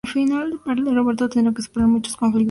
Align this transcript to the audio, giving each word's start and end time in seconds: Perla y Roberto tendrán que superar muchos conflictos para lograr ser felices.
Perla 0.65 0.89
y 0.91 0.95
Roberto 0.95 1.29
tendrán 1.29 1.53
que 1.53 1.61
superar 1.61 1.87
muchos 1.87 2.17
conflictos 2.17 2.17
para 2.17 2.25
lograr 2.25 2.31
ser 2.31 2.31
felices. 2.31 2.39